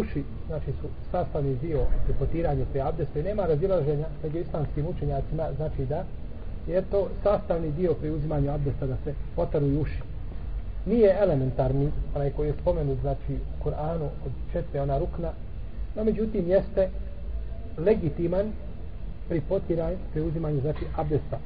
[0.00, 5.48] uši, znači su sastavni dio pri potiranju pri abdestu i nema razilaženja među islamskim učenjacima,
[5.56, 6.04] znači da
[6.66, 10.02] je to sastavni dio pri uzimanju abdesta da se potaruju uši.
[10.86, 15.30] Nije elementarni, onaj koji je spomenut, znači u Koranu od četve ona rukna,
[15.96, 16.88] no međutim jeste
[17.78, 18.52] legitiman
[19.28, 21.38] pri potiranju, pri uzimanju, znači abdesta.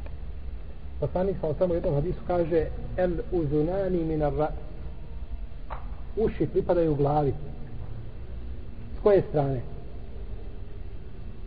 [1.01, 4.49] Poslanik sa osam u jednom hadisu kaže el uzunani minar ra
[6.17, 7.33] uši pripadaju glavi
[9.01, 9.61] s koje strane?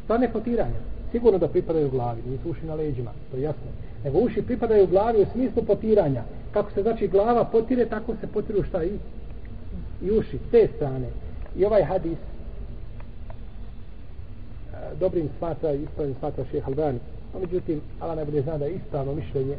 [0.03, 0.79] Strane potiranja.
[1.11, 3.71] Sigurno da pripadaju glavi nisu uši na leđima to je jasno.
[4.03, 6.23] Nego uši pripadaju glavi u smislu potiranja.
[6.51, 8.91] Kako se znači glava potire tako se potiru šta i
[10.03, 11.07] i uši s te strane.
[11.55, 12.17] I ovaj hadis e,
[14.99, 16.99] dobrim smatra i ispravim smatra šeha Albani.
[17.33, 19.55] No međutim Allah najbolje zna da je ispravno mišljenje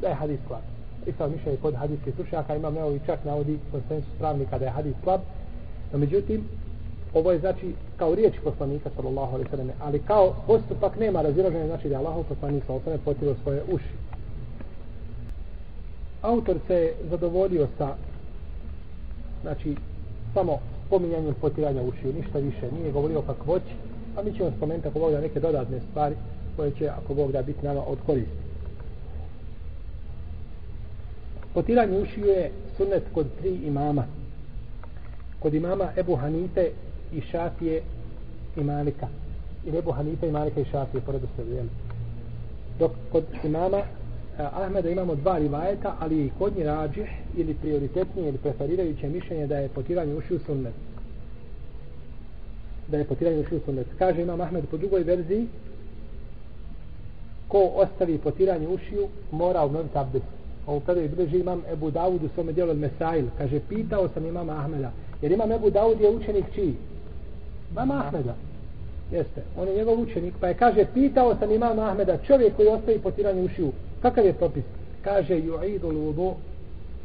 [0.00, 0.62] da je hadis slab.
[1.06, 5.20] Ispravno mišljenje kod hadijskih slušaka imam neovi čak navodi konsensus pravnika da je hadis slab.
[5.92, 6.48] No međutim
[7.14, 11.66] ovo je znači kao riječ poslanika sallallahu alejhi ve selleme, ali kao postupak nema razilaženja
[11.66, 13.94] znači da Allahov poslanik sallallahu alaihi potiro svoje uši.
[16.22, 17.94] Autor se zadovoljio sa
[19.42, 19.76] znači
[20.34, 22.70] samo spominjanjem potiranja ušiju ništa više.
[22.72, 23.74] Nije govorio o kakvoći
[24.16, 26.14] a mi ćemo spomenuti ako Bog da neke dodatne stvari
[26.56, 28.36] koje će ako Bog da biti nama od koristi.
[31.54, 34.04] Potiranje ušiju je sunnet kod tri imama.
[35.40, 36.70] Kod imama Ebu Hanife
[37.12, 37.82] i Šafije
[38.56, 39.08] i Malika.
[39.66, 41.68] I Ebu Hanife i Malika i Šafije pored u sebi
[42.78, 43.84] dok kod imama e,
[44.38, 49.58] Ahmeda imamo dva rivajeta ali i kod nje rađih ili prioritetnije ili preferirajuće mišljenje da
[49.58, 50.74] je potiranje ušiju sunnet.
[52.88, 53.86] Da je potiranje ušiju sunnet.
[53.98, 55.46] Kaže imam Ahmed po drugoj verziji
[57.48, 60.24] ko ostavi potiranje ušiju mora obnoviti abdest.
[60.66, 63.26] Ovu predaju bliži imam Ebu Dawud u svome dijelu Mesail.
[63.38, 66.74] Kaže pitao sam imam Ahmeda jer imam Ebu Dawud je učenik čiji?
[67.72, 68.34] Imam Ahmeda
[69.12, 72.98] jeste, on je njegov učenik pa je kaže pitao sam imam Ahmeda čovjek koji ostavi
[72.98, 74.64] potiranje ušiju kakav je propis?
[75.04, 76.34] Kaže ju'idu l'udu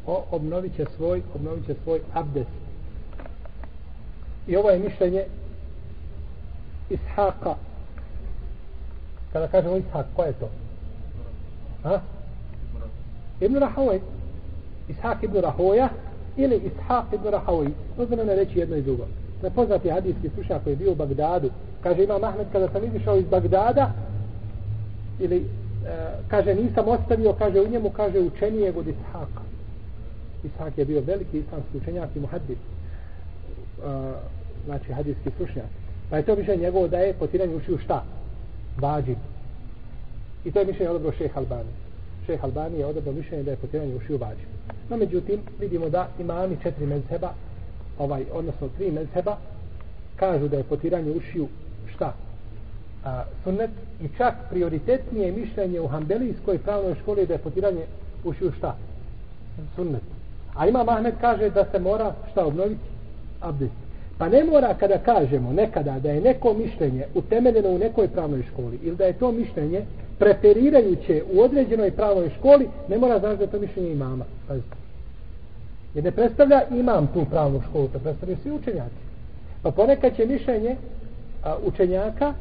[0.06, 2.50] o obnovit će svoj obnovit će svoj abdest
[4.46, 5.24] i ovo je mišljenje
[6.90, 7.54] Ishaqa.
[9.32, 10.48] Kada kažemo Ishaq, ko je to?
[11.82, 12.00] Ha?
[13.40, 14.00] Ibn Rahavaj
[14.88, 15.88] Ishaq ibn Rahoja
[16.36, 19.06] ili Ishaq ibn Rahavaj možda ne reći jedno i drugo
[19.42, 21.50] nepoznati hadijski slušak koji je bio u Bagdadu
[21.82, 23.90] kaže imam Ahmed kada sam izišao iz Bagdada
[25.18, 25.44] ili e,
[26.28, 29.42] kaže nisam ostavio kaže u njemu kaže učenije od Ishaka.
[30.44, 32.62] Ishak je bio veliki islamski učenjak i muhaddis e,
[34.66, 35.66] znači hadijski slušnjak
[36.10, 38.04] pa je to više njegovo da je potiranje učio šta?
[38.80, 39.18] Vađib.
[40.44, 41.72] i to je mišljenje odobro šeha Albani
[42.26, 44.48] šeha Albani je odobro mišljenje da je potiranje učio vađib.
[44.90, 47.32] no međutim vidimo da imami četiri mezheba
[47.98, 49.36] ovaj, odnosno tri mezheba
[50.16, 51.48] kažu da je potiranje ušiju
[51.94, 52.12] šta?
[53.04, 53.70] A, sunnet
[54.02, 57.84] i čak prioritetnije mišljenje u Hanbelijskoj pravnoj školi da je potiranje
[58.24, 58.76] ušiju šta?
[59.76, 60.02] Sunnet.
[60.54, 62.80] A ima Mahmed kaže da se mora šta obnoviti?
[63.40, 63.72] Abdest.
[64.18, 68.78] Pa ne mora kada kažemo nekada da je neko mišljenje utemeljeno u nekoj pravnoj školi
[68.82, 69.82] ili da je to mišljenje
[70.18, 74.24] preferirajuće u određenoj pravnoj školi, ne mora znači da je to mišljenje imama.
[74.48, 74.81] Pazite.
[75.94, 79.02] Jer ne predstavlja imam tu pravnu školu, to predstavljaju svi učenjaci.
[79.62, 80.76] Pa ponekad će mišljenje
[81.44, 82.34] a, učenjaka,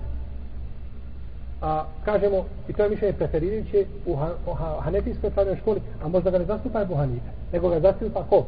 [1.62, 6.32] a, kažemo, i to je mišljenje preferirajuće u, ha, ha, hanefijskoj pravnoj školi, a možda
[6.32, 8.46] ga ne zastupa Ebu Hanife, nego ga zastupa ko?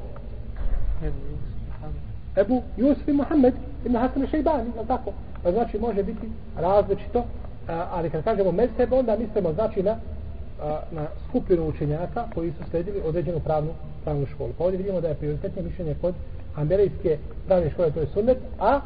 [2.35, 3.53] Ebu Jusuf i Muhammed
[3.85, 5.11] ibn Hasan Šeibani, je tako?
[5.43, 7.23] Pa znači može biti različito,
[7.67, 9.95] a, ali kad kažemo mezheb, onda mislimo znači na
[10.91, 13.71] na skupinu učenjaka koji su sledili određenu pravnu,
[14.03, 14.49] pravnu školu.
[14.57, 16.13] Pa ovdje vidimo da je prioritetno mišljenje kod
[16.55, 18.79] Ambelijske pravne škole, to je sunnet, a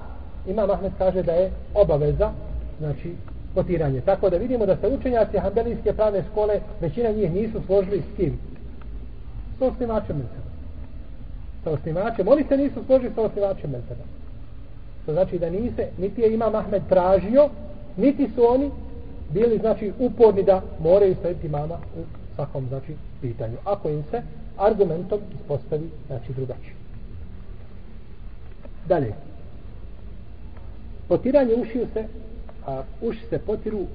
[0.48, 2.32] ima Mahmed kaže da je obaveza,
[2.80, 3.14] znači,
[3.56, 4.02] potiranje.
[4.02, 8.40] Tako da vidimo da se učenjaci Ambelijske pravne škole, većina njih nisu složili s kim?
[9.60, 10.48] S osnivačem Mezheba.
[11.64, 12.28] Sa osnivačem.
[12.28, 14.04] Oni se nisu složili sa osnivačem Mezheba.
[15.06, 17.50] To znači da nise, niti je ima Mahmed tražio,
[17.98, 18.72] niti su oni
[19.30, 22.04] bili znači uporni da moraju slediti mama u
[22.36, 23.58] svakom znači pitanju.
[23.64, 24.22] Ako im se
[24.58, 26.74] argumentom ispostavi znači drugačije.
[28.88, 29.14] Dalje.
[31.08, 32.06] Potiranje ušiju se,
[32.66, 33.86] a uši se potiru,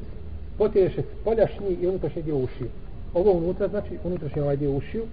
[0.59, 2.69] potire se spoljašnji i unutrašnji dio ušiju.
[3.15, 5.05] Ovo unutra znači unutrašnji ovaj dio ušiju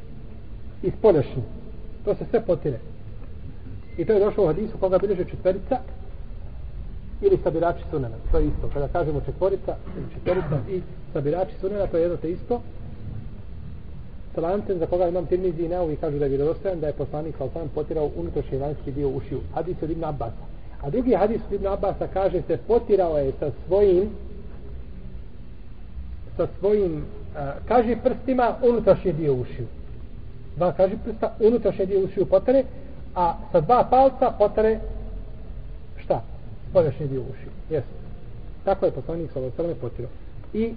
[0.83, 1.43] i spoljašnji.
[2.05, 2.79] To se sve potire.
[3.97, 5.79] I to je došlo u hadisu koga bilježe četverica
[7.21, 8.15] ili sabirači sunena.
[8.31, 8.69] To je isto.
[8.73, 9.75] Kada kažemo četvorica
[10.13, 10.81] četvorica i
[11.13, 12.61] sabirači sunena, to je jedno te isto.
[14.35, 17.49] Salancen za koga imam tirmizi i neovi kažu da je vjerodostojan da je poslanik kao
[17.75, 19.39] potirao unutrašnji vanjski dio ušiju.
[19.53, 20.33] Hadis od Ibn Abbas.
[20.81, 24.09] A drugi hadis Ibn Abasa kaže se potirao je sa svojim
[26.37, 27.05] sa svojim
[27.35, 29.67] a, kaži prstima unutrašnji dio ušiju.
[30.55, 32.63] Dva kaži prsta unutrašnji dio ušiju potare,
[33.15, 34.79] a sa dva palca potare?
[36.69, 37.51] Spoljašnji dio ušiju.
[37.69, 37.87] Jesu.
[38.63, 40.11] Tako je poslanik sa ovoj potirao.
[40.53, 40.73] I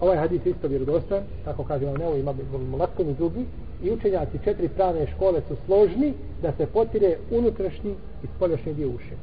[0.00, 2.34] ovaj hadis isto vjerodostan, tako kaže on evo ima
[2.70, 3.44] mlakom i drugi,
[3.82, 7.90] i učenjaci četiri pravne škole su složni da se potire unutrašnji
[8.24, 9.14] i spoljašnji dio uše.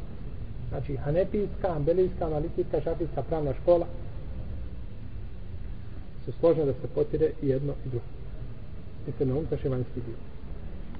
[0.69, 3.85] Znači, hanepijska, ambelijska, analitijska, šafijska pravna škola
[6.25, 8.05] su složne da se potire i jedno i drugo.
[9.07, 10.15] Mislim na unutrašnji vanjski dio.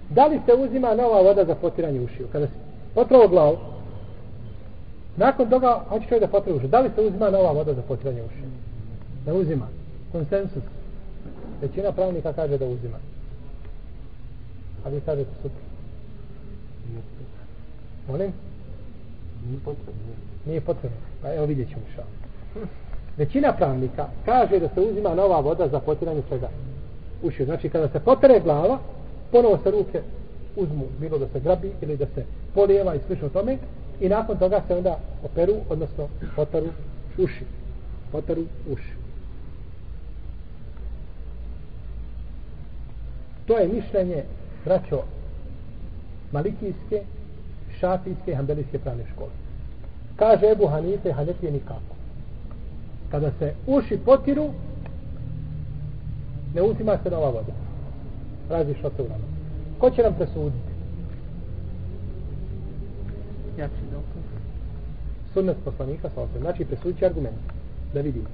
[0.10, 2.28] Da li se uzima nova voda za potiranje ušiju?
[2.32, 2.54] Kada se
[2.96, 3.58] potrao glavu,
[5.20, 6.70] nakon toga, hoće čovjek da potire ušiju.
[6.70, 8.50] Da li se uzima nova voda za potiranje ušiju?
[9.26, 9.68] Da uzima.
[10.12, 10.64] Konsensus.
[11.62, 12.98] Većina pravnika kaže da uzima.
[14.86, 15.62] A vi kažete super.
[18.08, 18.34] Molim?
[19.48, 20.14] Nije potrebno.
[20.46, 20.98] Nije potrebno.
[21.22, 22.04] Pa evo vidjet ćemo šta.
[23.18, 26.50] Većina pravnika kaže da se uzima nova voda za potiranje svega
[27.24, 27.46] ušiju.
[27.46, 28.78] Znači kada se potare glava,
[29.32, 30.02] ponovo se ruke
[30.56, 33.58] uzmu, bilo da se grabi ili da se polijeva i slično tome
[34.00, 36.68] i nakon toga se onda operu, odnosno potaru
[37.18, 37.46] uši.
[38.12, 38.94] Potaru uši.
[43.46, 44.24] To je mišljenje
[44.66, 45.02] braćo
[46.32, 47.02] malikijske,
[47.80, 49.32] šafijske i hambelijske pravne škole.
[50.16, 51.96] Kaže Ebu Hanife, Hanefije nikako.
[53.12, 54.50] Kada se uši potiru,
[56.56, 57.54] ne uzima se nova voda.
[58.50, 59.24] Razišla se u nama.
[59.80, 60.69] Ko će nam presuditi?
[63.60, 64.24] Ja dokaz.
[65.34, 66.42] Sunnet poslanika sa osvijem.
[66.42, 67.38] Znači, presudići argument.
[67.94, 68.28] Da vidimo.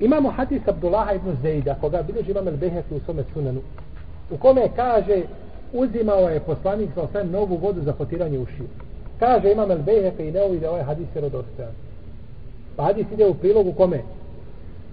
[0.00, 3.60] Imamo hadis Abdullaha ibn Zejda, koga bilježi imam el-Beheki u svome sunanu
[4.30, 5.22] u kome kaže
[5.72, 8.68] uzimao je poslanik sa osvijem novu vodu za potiranje ušiju.
[9.18, 11.72] Kaže imam el-Beheki i ne uvide ovaj hadis je rodostojan.
[12.76, 14.02] Pa hadis ide u prilogu kome?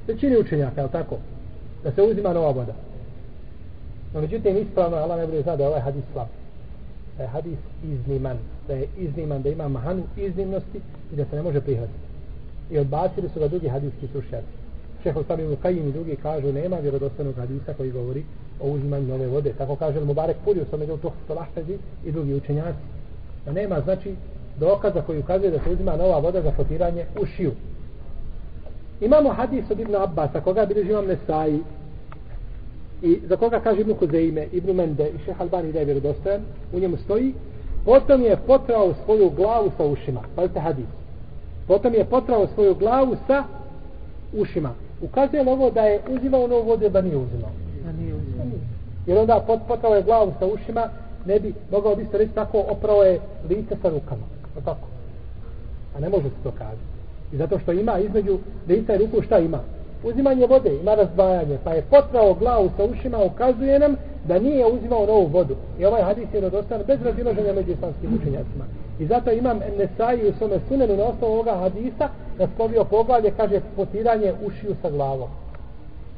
[0.08, 1.18] Većini učenjaka, je tako?
[1.84, 2.74] Da se uzima nova voda.
[4.14, 6.28] No, međutim, ispravno, Allah ne bude zna da je ovaj hadis slab.
[7.18, 8.38] Da je hadis izniman.
[8.68, 10.82] Da je izniman, da ima mahanu iznimnosti
[11.14, 12.00] i da se ne može prihvatiti.
[12.72, 14.58] I odbacili su ga drugi hadijski slušaci.
[15.04, 18.24] Šeho Sami Mukajim i drugi kažu nema vjerodostanog hadisa koji govori
[18.60, 19.54] o uzimanju nove vode.
[19.58, 22.80] Tako kaže Mubarek Puri u svome delu Tuhtu Lahtazi i drugi učenjaci.
[23.46, 24.16] Da nema, znači,
[24.60, 27.52] dokaza koji ukazuje da se uzima nova voda za potiranje u šiju.
[29.02, 31.60] Imamo hadis od Ibn Abbas, koga bilježi imam Nesai,
[33.02, 36.42] i za koga kaže Ibn Kuzeime, Ibn Mende i Šeha Albani da je vjerodostojan,
[36.74, 37.34] u njemu stoji,
[37.86, 40.22] potom je potrao svoju glavu sa ušima.
[40.36, 40.86] Pazite hadis.
[41.68, 43.44] Potom je potrao svoju glavu sa
[44.34, 44.74] ušima.
[45.02, 47.52] Ukazuje na ovo da je uzimao novu vodu, da nije uzimao.
[47.86, 48.46] Da nije uzimao.
[49.08, 50.90] Jer onda pot, potrao je glavu sa ušima,
[51.26, 54.24] ne bi mogao bi se reći tako, oprao je lice sa rukama.
[54.58, 54.88] O tako.
[55.98, 56.98] A ne može se to kazati.
[57.34, 59.60] I zato što ima između lica i ruku šta ima?
[60.04, 61.58] Uzimanje vode, ima razdvajanje.
[61.64, 63.96] Pa je potrao glavu sa ušima, ukazuje nam
[64.28, 65.56] da nije uzimao novu vodu.
[65.80, 68.66] I ovaj hadis je rodostan bez razilaženja među islamskim učenjacima.
[69.00, 72.10] I zato imam Nesai u svome sunenu na osnovu ovoga hadisa
[72.40, 75.30] naslovio poglavlje, kaže potiranje ušiju sa glavom.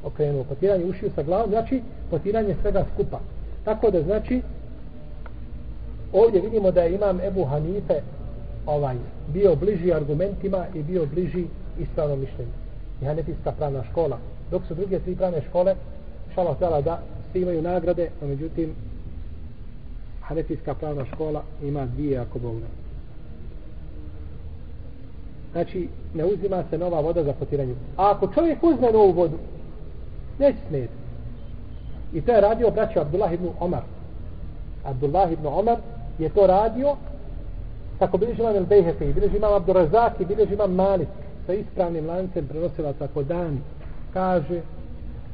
[0.04, 3.20] Okrenuo, potiranje ušiju sa glavom, znači potiranje svega skupa.
[3.66, 4.42] Tako da znači,
[6.14, 8.02] ovdje vidimo da je imam Ebu Hanife
[8.66, 8.96] ovaj,
[9.28, 11.46] bio bliži argumentima i bio bliži
[11.80, 12.69] ispravnom mišljenju.
[13.02, 14.18] I Hanefijska pravna škola.
[14.52, 15.76] Dok su druge tri pravne škole,
[16.36, 17.00] šala htjela da
[17.32, 18.74] svi imaju nagrade, no međutim,
[20.22, 22.68] Hanefijska pravna škola ima dvije ako Bog ne.
[25.52, 27.76] Znači, ne uzima se nova voda za potiranje.
[27.98, 29.38] A ako čovjek uzme novu vodu,
[30.40, 30.94] neće smijeti.
[32.14, 33.82] I to je radio braćo Abdullah ibn Omar.
[34.84, 35.78] Abdullah ibn Omar
[36.20, 36.96] je to radio
[38.00, 41.08] tako bilježi imam El-Bejhefe, bilježi imam Abdurazak i bilježi imam Malik
[41.50, 43.58] sa ispravnim lancem prenosila tako dan
[44.14, 44.62] kaže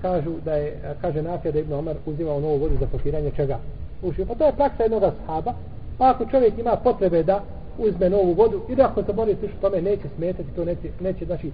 [0.02, 3.60] kažu da je kaže Nafija da Ibn Omar uzimao novu vodu za potiranje čega?
[4.04, 4.26] Ušio.
[4.26, 5.54] Pa to je praksa jednog sahaba.
[5.98, 7.44] Pa ako čovjek ima potrebe da
[7.78, 11.26] uzme novu vodu i da ako se bori slišu tome neće smetati, to neće, neće
[11.26, 11.52] znači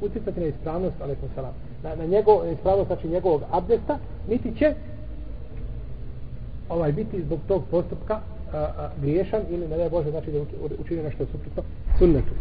[0.00, 3.98] utjecati na ispravnost, ali salam, na, na njegov, na ispravnost, znači njegovog abdesta,
[4.28, 4.74] niti će
[6.68, 8.20] ovaj biti zbog tog postupka
[8.52, 10.38] a, a, griješan ili ne daj Bože znači da
[10.80, 11.62] učini nešto suprotno
[11.98, 12.32] sunnetu.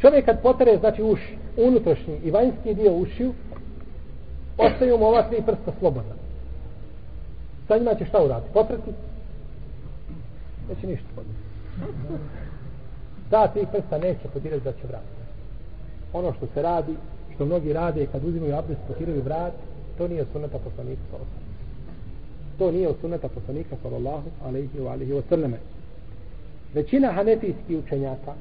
[0.00, 3.32] Čovjek kad potere, znači uši, unutrašnji i vanjski dio ušiju,
[4.58, 6.14] ostaju mu ova tri prsta slobodna.
[7.68, 8.52] Sa njima će šta uraditi?
[8.52, 8.90] Potrati?
[10.68, 11.42] Neće ništa podnijeti.
[13.30, 15.20] Ta tri prsta neće podirati da će vratiti.
[16.12, 16.94] Ono što se radi,
[17.34, 19.52] što mnogi rade kad uzimaju abdest, potiraju vrat,
[19.98, 21.40] to nije sunneta poslanika sa osam.
[22.58, 25.56] to nije od sunneta poslanika sallallahu alaihi wa alaihi wa sallame.
[26.74, 28.34] Većina hanefijskih učenjaka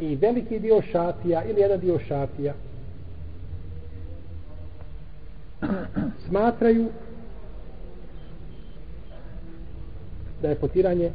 [0.00, 2.54] i veliki dio šafija ili jedan dio šafija
[6.28, 6.88] smatraju
[10.42, 11.10] da je potiranje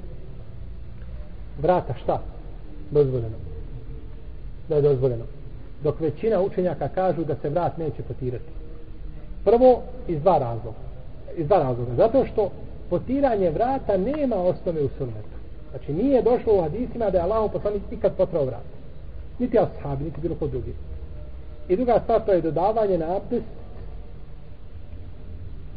[1.62, 2.22] vrata šta?
[2.92, 3.36] Dozvoljeno.
[4.70, 5.26] Da je dozvoljeno.
[5.84, 8.52] Dok većina učenjaka kažu da se vrat neće potirati.
[9.46, 10.78] Prvo, iz dva razloga.
[11.38, 11.96] Iz dva razloga.
[11.96, 12.52] Zato što
[12.90, 15.41] potiranje vrata nema osnove u sunnetu.
[15.72, 18.66] Znači nije došlo u hadisima da je Allah poslanik ikad potrao vrat.
[19.40, 20.74] Niti ashabi, niti bilo ko drugi.
[21.70, 23.46] I druga stvar to je dodavanje na abdest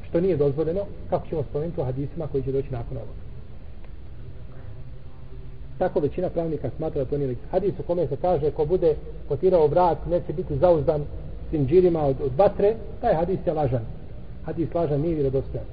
[0.08, 3.24] što nije dozvoljeno, kako ćemo spomenuti u hadisima koji će doći nakon ovoga.
[5.78, 8.94] Tako većina pravnika smatra da to nije hadis u kome se kaže ko bude
[9.28, 11.04] potirao vrat neće biti zauzdan
[11.50, 13.82] sinđirima od, od batre, taj hadis je lažan.
[14.44, 15.66] Hadis lažan nije vjerodostojan.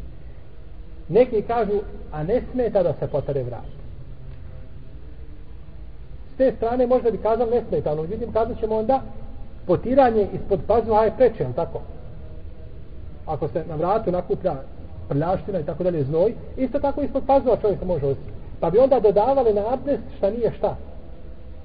[1.09, 1.79] Neki kažu,
[2.11, 3.80] a ne smeta da se potare vrat.
[6.41, 8.01] S te strane možda bi kazal nesmetano.
[8.01, 9.01] vidim kazat ćemo onda
[9.67, 11.79] potiranje ispod pazuha je preče, tako?
[13.25, 14.55] Ako se na vratu nakuplja
[15.09, 18.33] prljaština i tako dalje znoj, isto tako ispod pazuha čovjek se može osjetiti.
[18.59, 20.75] Pa bi onda dodavali na abdest šta nije šta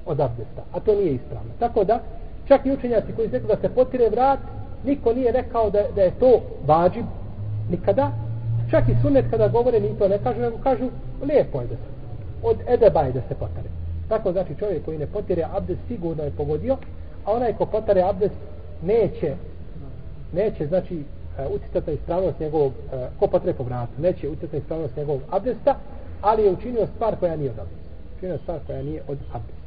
[0.07, 0.63] od abdesta.
[0.73, 1.51] A to nije ispravno.
[1.59, 2.01] Tako da,
[2.49, 4.39] čak i učenjaci koji su da se potire vrat,
[4.85, 7.07] niko nije rekao da, da je to vađib
[7.71, 8.11] nikada.
[8.71, 10.85] Čak i sunet kada govore ni to ne kažu, nego kažu
[11.23, 11.97] lijepo je da se
[12.43, 13.86] od edeba je da se potare.
[14.09, 16.77] Tako znači čovjek koji ne potire abdest sigurno je pogodio,
[17.25, 18.35] a onaj ko potare abdest
[18.83, 19.37] neće
[20.33, 21.05] neće znači
[21.39, 25.23] e, utjecati na ispravnost njegovog, e, ko potre po vratu, neće utjecati na ispravnost njegovog
[25.31, 25.75] abdesta,
[26.21, 27.91] ali je učinio stvar koja nije od abdesta.
[28.17, 29.66] Učinio stvar koja nije od abdesta.